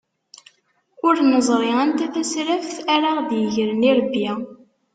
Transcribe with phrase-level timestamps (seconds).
[1.07, 4.29] Ur neẓri anta tasraft ara aɣ-d-igren irebbi.